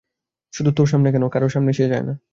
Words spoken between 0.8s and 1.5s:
সামনে কেন, কারো